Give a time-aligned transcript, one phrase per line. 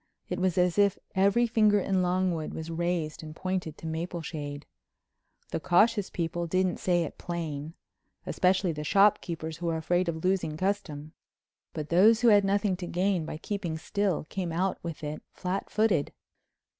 [0.29, 4.65] It was as if every finger in Longwood was raised and pointed to Mapleshade.
[5.51, 10.57] The cautious people didn't say it plain—especially the shop keepers who were afraid of losing
[10.57, 16.09] custom—but those who had nothing to gain by keeping still came out with it flatfooted.